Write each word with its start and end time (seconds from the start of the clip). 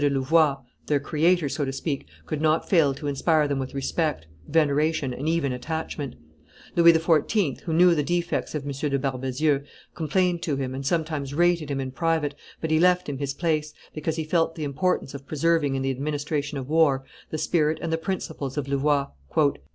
de 0.01 0.09
Louvois, 0.09 0.57
their 0.87 0.99
creator, 0.99 1.47
so 1.47 1.63
to 1.63 1.71
speak, 1.71 2.07
could 2.25 2.41
not 2.41 2.67
fail 2.67 2.91
to 2.91 3.05
inspire 3.05 3.47
them 3.47 3.59
with 3.59 3.75
respect, 3.75 4.25
veneration, 4.47 5.13
and 5.13 5.29
even 5.29 5.53
attachment. 5.53 6.15
Louis 6.75 6.93
XIV., 6.93 7.59
who 7.61 7.73
knew 7.73 7.93
the 7.93 8.01
defects 8.01 8.55
of 8.55 8.65
M. 8.65 8.71
de 8.71 8.97
Barbezieux, 8.97 9.63
complained 9.93 10.41
to 10.41 10.55
him, 10.55 10.73
and 10.73 10.83
sometimes 10.83 11.35
rated 11.35 11.69
him 11.69 11.79
in 11.79 11.91
private, 11.91 12.33
but 12.59 12.71
he 12.71 12.79
left 12.79 13.07
him 13.07 13.19
his 13.19 13.35
place, 13.35 13.75
because 13.93 14.15
he 14.15 14.23
felt 14.23 14.55
the 14.55 14.63
importance 14.63 15.13
of 15.13 15.27
preserving 15.27 15.75
in 15.75 15.83
the 15.83 15.91
administration 15.91 16.57
of 16.57 16.67
war 16.67 17.03
the 17.29 17.37
spirit 17.37 17.77
and 17.79 17.93
the 17.93 17.97
principles 17.99 18.57
of 18.57 18.67
Louvois. 18.67 19.05